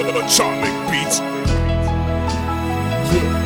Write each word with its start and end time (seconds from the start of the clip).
Atomic 0.00 0.72
beats. 0.90 1.20
Yeah. 3.14 3.43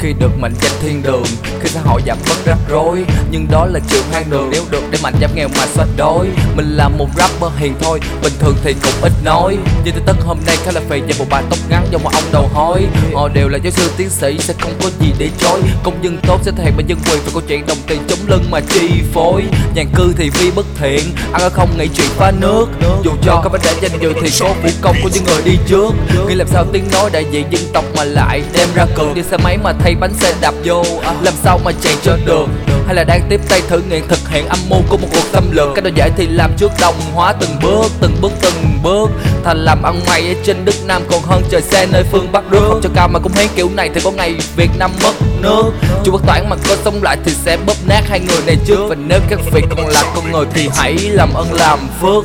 Khi 0.00 0.12
được 0.18 0.30
mệnh 0.38 0.52
danh 0.62 0.72
thiên 0.82 1.02
đường, 1.02 1.24
khi 1.60 1.68
xã 1.68 1.80
hội 1.84 2.02
giảm 2.06 2.18
bớt 2.28 2.44
rắc 2.44 2.58
rối. 2.68 3.04
Nhưng 3.30 3.46
đó 3.50 3.66
là 3.66 3.80
trường 3.88 4.04
hoang 4.10 4.30
đường, 4.30 4.48
nếu 4.52 4.62
được 4.70 4.82
để 4.90 4.98
mạnh 5.02 5.14
giảm 5.20 5.30
nghèo 5.34 5.48
mà 5.48 5.66
xóa 5.74 5.86
đói 5.96 6.26
mình 6.56 6.76
là 6.76 6.88
một 6.88 7.08
rapper 7.16 7.50
hiền 7.58 7.74
thôi, 7.80 8.00
bình 8.22 8.32
thường 8.38 8.56
thì 8.64 8.74
cũng 8.82 8.92
ít 9.02 9.12
nói. 9.24 9.56
Nhưng 9.84 9.94
tin 9.94 10.04
tức 10.06 10.16
hôm 10.26 10.38
nay 10.46 10.56
khá 10.64 10.72
là 10.72 10.80
phì 10.88 11.00
và 11.00 11.14
một 11.18 11.24
bài 11.30 11.42
tóc 11.50 11.58
ngắn 11.68 11.86
do 11.90 11.98
một 11.98 12.10
ông 12.12 12.24
đầu 12.32 12.48
hói 12.52 12.86
họ 13.14 13.28
đều 13.28 13.48
là 13.48 13.58
giáo 13.58 13.70
sư 13.70 13.90
tiến 13.96 14.10
sĩ, 14.10 14.38
sẽ 14.38 14.54
không 14.60 14.72
có 14.82 14.90
gì 15.00 15.12
để 15.18 15.28
chối. 15.38 15.60
Công 15.82 16.04
dân 16.04 16.18
tốt 16.26 16.40
sẽ 16.42 16.52
thèm 16.56 16.76
hiện 16.76 16.88
dân 16.88 16.98
quyền 16.98 17.20
và 17.24 17.30
câu 17.32 17.42
chuyện 17.48 17.66
đồng 17.66 17.78
tiền 17.86 18.02
chống 18.08 18.18
lưng 18.26 18.44
mà 18.50 18.60
chi 18.60 18.88
phối. 19.12 19.42
Nhàn 19.74 19.86
cư 19.94 20.12
thì 20.16 20.30
vi 20.30 20.50
bất 20.50 20.66
thiện, 20.78 21.04
ăn 21.32 21.42
ở 21.42 21.50
không 21.50 21.78
nghĩ 21.78 21.88
chuyện 21.94 22.08
phá 22.16 22.30
nước. 22.30 22.66
Dù 23.04 23.10
cho 23.22 23.40
có 23.44 23.48
vấn 23.48 23.60
đề 23.64 23.72
danh 23.80 24.00
dự 24.00 24.12
thì 24.22 24.30
có 24.40 24.54
vũ 24.62 24.70
công 24.80 24.96
của 25.02 25.08
những 25.14 25.24
người 25.24 25.42
đi 25.44 25.58
trước. 25.68 25.94
Nghĩ 26.28 26.34
làm 26.34 26.46
sao 26.48 26.66
tiếng 26.72 26.84
nói 26.92 27.10
đại 27.12 27.24
diện 27.30 27.46
dân 27.50 27.62
tộc 27.72 27.84
mà 27.96 28.04
lại 28.04 28.42
đem 28.52 28.68
ra 28.74 28.86
cường 28.96 29.14
đi 29.14 29.22
xe 29.22 29.36
máy 29.36 29.58
mà 29.64 29.72
thay 29.72 29.89
bánh 29.94 30.14
xe 30.14 30.34
đạp 30.40 30.54
vô 30.64 30.82
à, 31.02 31.14
làm 31.22 31.34
sao 31.42 31.60
mà 31.64 31.72
chạy 31.82 31.94
trên 32.02 32.24
đường? 32.24 32.48
Hay 32.86 32.94
là 32.94 33.04
đang 33.04 33.20
tiếp 33.28 33.40
tay 33.48 33.62
thử 33.68 33.78
nghiệm 33.78 34.08
thực 34.08 34.28
hiện 34.28 34.48
âm 34.48 34.58
mưu 34.68 34.80
của 34.88 34.96
một 34.96 35.08
cuộc 35.12 35.24
xâm 35.32 35.50
lược? 35.50 35.68
Cái 35.74 35.82
đồ 35.82 35.90
giải 35.94 36.10
thì 36.16 36.26
làm 36.26 36.50
trước 36.56 36.70
đồng 36.80 36.94
hóa 37.14 37.32
từng 37.32 37.50
bước 37.62 37.86
từng 38.00 38.16
bước 38.20 38.32
từng 38.40 38.78
bước. 38.82 39.10
Thành 39.44 39.64
làm 39.64 39.82
ăn 39.82 40.00
mày 40.06 40.28
ở 40.28 40.34
trên 40.44 40.64
đất 40.64 40.74
nam 40.86 41.02
còn 41.10 41.22
hơn 41.22 41.42
trời 41.50 41.62
xe 41.62 41.86
nơi 41.86 42.04
phương 42.12 42.32
bắc 42.32 42.44
nước. 42.50 42.60
Không 42.68 42.80
cho 42.82 42.90
cao 42.94 43.08
mà 43.08 43.18
cũng 43.18 43.32
hén 43.32 43.48
kiểu 43.56 43.70
này 43.76 43.90
thì 43.94 44.00
có 44.04 44.10
ngày 44.10 44.34
việt 44.56 44.70
nam 44.78 44.90
mất 45.02 45.12
nước. 45.40 45.72
Chú 46.04 46.12
bất 46.12 46.22
toán 46.26 46.48
mà 46.50 46.56
có 46.68 46.76
sống 46.84 47.02
lại 47.02 47.16
thì 47.24 47.32
sẽ 47.32 47.56
bóp 47.66 47.76
nát 47.86 48.02
hai 48.08 48.20
người 48.20 48.42
này 48.46 48.56
trước. 48.66 48.86
Và 48.88 48.94
nếu 48.94 49.20
các 49.30 49.38
vị 49.52 49.62
còn 49.70 49.86
là 49.86 50.02
con 50.14 50.32
người 50.32 50.46
thì 50.54 50.68
hãy 50.76 50.94
làm 50.94 51.34
ơn 51.34 51.52
làm 51.52 51.78
phước. 52.00 52.24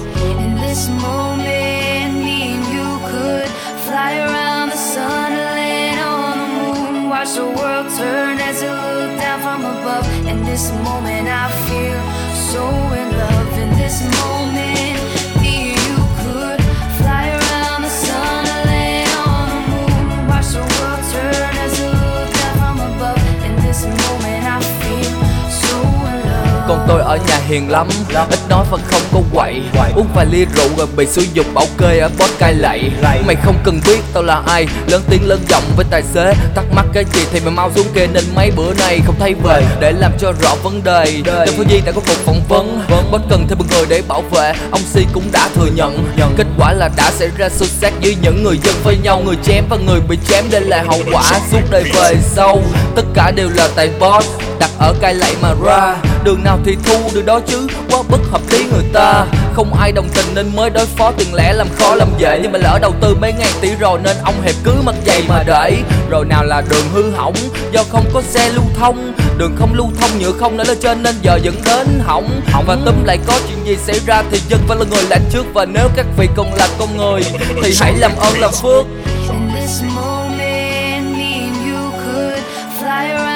Turn 7.98 8.40
as 8.40 8.62
it 8.62 8.72
look 8.72 9.14
down 9.20 9.40
from 9.42 9.62
above. 9.66 10.06
In 10.26 10.44
this 10.44 10.72
moment, 10.84 11.28
I 11.28 11.48
feel 11.68 12.02
so 12.52 12.64
in 13.02 13.08
love. 13.18 13.58
In 13.58 13.70
this 13.78 14.02
moment, 14.20 15.05
con. 26.68 26.76
Còn 26.78 26.86
tôi 26.88 27.02
ở 27.02 27.18
nhà 27.28 27.40
hiền 27.48 27.72
lắm. 27.72 27.88
Ít 28.30 28.40
nói 28.50 28.66
và 28.72 28.78
không 28.88 29.02
có 29.14 29.20
quậy. 29.34 29.62
Uống 29.96 30.08
vài 30.16 30.26
ly 30.26 30.46
rượu 30.56 30.70
rồi 30.78 30.88
bị 30.96 31.06
sử 31.06 31.22
dụng 31.34 31.54
bảo 31.54 31.66
kê 31.78 32.00
ở 32.00 32.10
bót 32.20 32.30
cai 32.40 32.54
lạy 32.54 32.92
Mày 33.26 33.36
không 33.36 33.56
cần 33.64 33.80
biết 33.86 34.00
tao 34.14 34.24
là 34.24 34.42
ai. 34.48 34.68
Lớn 34.88 35.02
tiếng 35.10 35.28
lớn 35.28 35.40
giọng 35.50 35.64
với 35.76 35.86
tài 35.90 36.04
xế. 36.14 36.34
Thắc 36.56 36.66
mắc 36.72 36.86
cái 36.94 37.06
gì 37.14 37.26
thì 37.32 37.40
mày 37.40 37.52
mau 37.52 37.72
xuống 37.76 37.88
kê. 37.94 38.08
Nên 38.08 38.24
mấy 38.36 38.52
bữa 38.56 38.74
nay 38.74 39.02
không 39.06 39.16
thấy 39.20 39.34
về 39.44 39.64
Để 39.80 39.92
làm 39.92 40.12
cho 40.20 40.34
rõ 40.42 40.56
vấn 40.64 40.84
đề. 40.84 41.22
Đêm 41.26 41.56
Phố 41.58 41.64
Di 41.70 41.82
đã 41.86 41.92
có 41.92 42.02
cuộc 42.08 42.26
phỏng 42.26 42.42
vấn. 42.50 42.86
Bất 43.12 43.22
cần 43.30 43.48
thêm 43.50 43.58
một 43.58 43.66
người 43.72 43.86
để 43.90 44.02
bảo 44.08 44.22
vệ. 44.22 44.54
Ông 44.72 44.82
Si 44.94 45.06
cũng 45.14 45.32
đã 45.32 45.50
thừa 45.56 45.70
nhận. 45.76 46.14
Kết 46.38 46.48
quả 46.58 46.74
là 46.74 46.90
đã 46.98 47.12
xảy 47.12 47.30
ra 47.38 47.50
xô 47.50 47.66
xát 47.66 47.94
giữa 48.00 48.12
những 48.22 48.44
người 48.44 48.58
dân 48.64 48.76
với 48.84 48.98
nhau. 48.98 49.22
Người 49.26 49.38
chém 49.44 49.64
và 49.70 49.78
người 49.78 50.00
bị 50.00 50.18
chém 50.28 50.46
Đây 50.52 50.62
là 50.62 50.84
hậu 50.88 51.00
quả 51.12 51.40
suốt 51.52 51.62
đời 51.70 51.84
về 51.94 52.16
sau. 52.22 52.62
Tất 52.96 53.04
cả 53.14 53.32
đều 53.32 53.50
là 53.50 53.70
tại 53.76 53.90
boss 54.00 54.30
Đặt 54.60 54.70
ở 54.80 54.94
cai 55.02 55.16
lạy 55.16 55.36
mà 55.42 55.54
ra. 55.66 55.96
Đường 56.26 56.44
nào 56.44 56.60
thì 56.66 56.78
thu 56.86 56.96
đường 57.14 57.26
đó 57.26 57.40
chứ. 57.48 57.68
Quá 57.90 58.00
bất 58.10 58.20
hợp 58.32 58.42
lý 58.52 58.66
người 58.72 58.84
ta. 58.94 59.26
Không 59.54 59.74
ai 59.74 59.92
đồng 59.92 60.10
tình 60.16 60.26
nên 60.36 60.56
mới 60.56 60.70
đối 60.70 60.86
phó. 60.86 61.12
Tiền 61.12 61.34
lẻ 61.34 61.54
làm 61.54 61.68
khó 61.80 61.96
làm 61.96 62.08
dễ 62.18 62.40
Nhưng 62.42 62.52
mà 62.52 62.60
lỡ 62.60 62.80
đầu 62.82 62.94
tư 63.02 63.16
mấy 63.22 63.34
ngàn 63.34 63.52
tỷ 63.62 63.70
rồi 63.80 64.00
Nên 64.04 64.18
ông 64.24 64.42
hẹp 64.42 64.56
cứ 64.64 64.72
mặt 64.86 64.96
dày 65.06 65.24
mà 65.28 65.44
để. 65.48 65.78
Rồi 66.10 66.26
nào 66.26 66.44
là 66.44 66.62
đường 66.70 66.86
hư 66.94 67.12
hỏng 67.12 67.34
Do 67.72 67.84
không 67.90 68.06
có 68.14 68.22
xe 68.22 68.50
lưu 68.50 68.64
thông. 68.80 69.14
Đường 69.38 69.56
không 69.60 69.74
lưu 69.74 69.90
thông 70.00 70.10
nhựa 70.20 70.32
không 70.32 70.58
nữa 70.58 70.64
lên 70.68 70.78
trên 70.82 71.04
Nên 71.04 71.16
giờ 71.22 71.40
dẫn 71.44 71.56
đến 71.66 72.00
hỏng. 72.06 72.42
Và 72.68 72.78
túm 72.86 73.04
lại 73.04 73.20
có 73.28 73.40
chuyện 73.48 73.66
gì 73.66 73.78
xảy 73.86 74.00
ra 74.06 74.24
Thì 74.32 74.40
dân 74.50 74.60
phải 74.68 74.78
là 74.78 74.86
người 74.92 75.04
lãnh 75.10 75.24
trước. 75.32 75.46
Và 75.54 75.66
nếu 75.66 75.90
các 75.96 76.06
vị 76.18 76.28
còn 76.36 76.54
là 76.54 76.68
con 76.80 76.98
người 76.98 77.22
Thì 77.64 77.74
hãy 77.82 77.94
làm 77.94 78.12
ơn 78.18 78.40
làm 78.40 78.52
phước. 78.52 78.86
In 79.30 79.50
this 79.56 79.82
moment, 79.96 80.40
me 80.40 80.92
and 80.94 81.58
you 81.68 81.92
could 82.06 82.40
fly 82.80 83.16
around. 83.16 83.35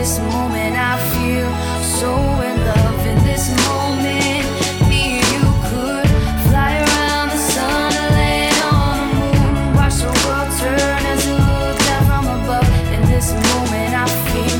This 0.00 0.18
moment, 0.32 0.74
I 0.76 0.96
feel 1.12 1.48
so 1.98 2.10
in 2.48 2.56
love. 2.68 3.00
In 3.12 3.18
this 3.28 3.44
moment, 3.68 4.44
me 4.88 5.20
and 5.20 5.28
you 5.34 5.46
could 5.68 6.08
fly 6.48 6.70
around 6.84 7.28
the 7.34 7.40
sun 7.52 7.92
and 8.00 8.10
land 8.16 8.56
on 8.78 8.96
the 8.96 9.20
moon. 9.20 9.76
Watch 9.76 9.96
the 10.00 10.12
world 10.24 10.48
turn 10.60 11.02
as 11.12 11.26
it 11.28 11.36
look 11.36 11.76
down 11.88 12.02
from 12.08 12.24
above. 12.36 12.68
In 12.96 13.02
this 13.12 13.28
moment, 13.44 13.92
I 14.04 14.06
feel 14.24 14.58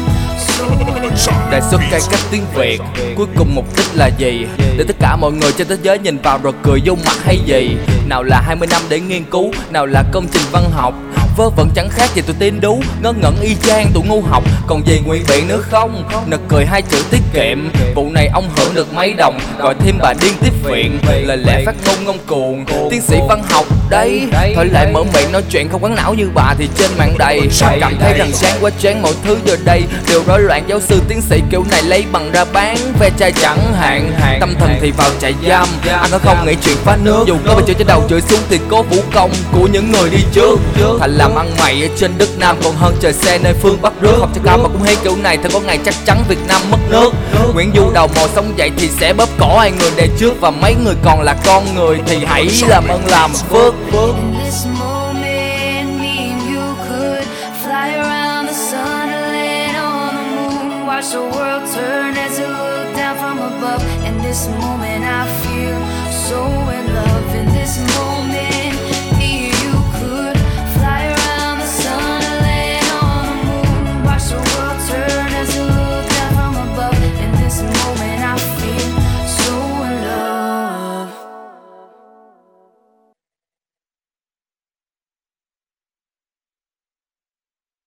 so 0.55 0.65
in 1.05 1.13
love. 1.25 1.51
Đề 1.51 1.61
xuất 1.71 1.81
cải 1.91 2.01
cách 2.11 2.21
tiếng 2.31 2.45
Việt 2.55 2.81
Cuối 3.17 3.27
cùng 3.37 3.55
mục 3.55 3.65
đích 3.77 3.87
là 3.95 4.07
gì 4.07 4.47
Để 4.77 4.85
tất 4.89 4.97
cả 5.01 5.17
mọi 5.17 5.33
người 5.33 5.53
trên 5.53 5.69
thế 5.69 5.77
giới 5.83 5.99
nhìn 5.99 6.19
vào 6.23 6.39
rồi 6.43 6.53
cười 6.63 6.81
vô 6.85 6.95
mặt 7.05 7.17
hay 7.25 7.39
gì 7.47 7.77
Nào 8.09 8.23
là 8.23 8.41
20 8.41 8.69
năm 8.71 8.83
để 8.89 9.01
nghiên 9.01 9.25
cứu 9.25 9.53
Nào 9.71 9.87
là 9.87 10.05
công 10.13 10.27
trình 10.33 10.43
văn 10.53 10.71
học 10.71 10.95
Vớ 11.41 11.51
vẩn 11.51 11.71
chẳng 11.75 11.89
khác 11.91 12.11
gì 12.15 12.23
tụi 12.23 12.37
tin 12.39 12.61
đú, 12.61 12.83
Ngớ 13.03 13.13
ngẩn 13.13 13.37
y 13.41 13.55
chang 13.63 13.91
tụi 13.95 14.03
ngu 14.03 14.23
học. 14.23 14.45
Còn 14.67 14.87
gì 14.87 15.01
nguyện 15.07 15.25
biện 15.29 15.49
nữa 15.49 15.63
không? 15.71 16.05
Nực 16.27 16.41
cười 16.49 16.67
hai 16.67 16.83
chữ 16.83 16.99
tiết 17.11 17.21
kiệm. 17.33 17.69
Vụ 17.95 18.11
này 18.11 18.27
ông 18.27 18.51
hưởng 18.57 18.75
được 18.75 18.95
mấy 18.95 19.13
đồng, 19.13 19.39
Gọi 19.59 19.75
thêm 19.79 19.99
bà 20.03 20.13
điên 20.21 20.33
tiếp 20.41 20.53
viện. 20.65 20.99
Lời 21.27 21.37
lẽ 21.37 21.63
phát 21.67 21.75
ngôn 21.87 22.05
ngông 22.05 22.19
cuồng, 22.27 22.65
Tiến 22.91 23.03
sĩ 23.03 23.17
văn 23.29 23.43
học 23.51 23.67
đấy. 23.91 24.23
Thôi 24.55 24.67
lại 24.73 24.93
mở 24.93 25.05
miệng 25.15 25.33
nói 25.33 25.43
chuyện 25.51 25.69
không 25.69 25.85
quán 25.85 25.95
não 25.95 26.15
như 26.15 26.29
bà 26.35 26.55
Thì 26.59 26.69
trên 26.75 26.91
mạng 26.99 27.15
đầy. 27.19 27.41
Cảm 27.81 27.97
thấy 28.01 28.19
rằng 28.19 28.33
sáng 28.33 28.57
quá 28.61 28.71
chán 28.81 29.03
mọi 29.03 29.13
thứ 29.25 29.37
giờ 29.45 29.57
đây. 29.65 29.83
Đều 30.09 30.23
rối 30.27 30.41
loạn 30.41 30.65
giáo 30.69 30.81
sư 30.81 31.03
tiến 31.09 31.21
sĩ 31.21 31.41
kiểu 31.51 31.65
này 31.71 31.83
lấy 31.83 32.05
bằng 32.13 32.31
ra 32.33 32.45
bán 32.53 32.77
Ve 33.01 33.11
chai 33.19 33.33
chẳng 33.33 33.73
hạn. 33.75 34.13
Tâm 34.41 34.55
thần 34.61 34.71
thì 34.81 34.91
vào 34.91 35.11
trại 35.21 35.35
giam, 35.49 35.69
Anh 35.89 36.11
có 36.11 36.19
không 36.19 36.47
nghĩ 36.47 36.55
chuyện 36.65 36.77
phá 36.85 36.97
nước. 37.03 37.25
Dù 37.27 37.37
có 37.47 37.55
bị 37.55 37.63
chửi 37.67 37.75
trên 37.75 37.87
đầu 37.87 38.03
chửi 38.09 38.21
xuống 38.21 38.41
thì 38.49 38.59
có 38.69 38.83
vũ 38.83 38.97
công 39.15 39.31
Của 39.53 39.69
những 39.73 39.93
người 39.93 40.11
đi 40.11 40.25
trước. 40.33 40.57
Thành 41.01 41.11
làm 41.11 41.30
làm 41.31 41.47
ăn 41.47 41.57
mày 41.59 41.83
ở 41.83 41.89
trên 41.97 42.19
đất 42.19 42.29
Nam 42.39 42.57
Còn 42.65 42.75
hơn 42.77 42.97
trời 43.01 43.13
xe 43.13 43.39
nơi 43.39 43.55
phương 43.63 43.83
Bắc 43.83 43.93
rước 44.01 44.17
Học 44.21 44.31
cho 44.35 44.41
cao 44.45 44.59
mà 44.59 44.69
cũng 44.69 44.83
hay 44.83 44.97
kiểu 45.05 45.17
này 45.17 45.39
Thì 45.43 45.49
có 45.53 45.61
ngày 45.61 45.79
chắc 45.85 45.95
chắn 46.05 46.25
Việt 46.29 46.39
Nam 46.49 46.63
mất 46.71 46.79
nước 46.91 47.11
Nguyễn 47.55 47.73
Du 47.77 47.91
đầu 47.95 48.09
màu 48.17 48.29
sống 48.35 48.53
dậy 48.57 48.71
thì 48.77 48.89
sẽ 49.01 49.13
bóp 49.13 49.29
cỏ 49.39 49.57
hai 49.61 49.71
người 49.71 49.91
đề 49.97 50.09
trước 50.19 50.41
Và 50.41 50.51
mấy 50.51 50.75
người 50.85 50.95
còn 51.05 51.21
là 51.23 51.37
con 51.45 51.75
người 51.75 51.99
Thì 52.07 52.25
hãy 52.25 52.49
làm 52.69 52.89
ơn 52.89 53.07
làm 53.07 53.31
phước 53.33 53.75
In. 53.93 54.41
Watch 60.87 61.13
the 61.13 61.19
world 61.19 61.75
turn 61.75 62.15
as 62.15 62.39
it 62.39 62.49
look 62.49 62.97
down 62.97 63.17
from 63.17 63.39
above. 63.39 63.83
In 64.05 64.23
this 64.23 64.49
moment, 64.49 65.05
I 65.05 65.27
feel 65.43 65.79
so 66.29 66.43
in 66.77 66.95
love. 66.95 67.35
In 67.35 67.47
this 67.47 67.79
moment. 67.97 68.60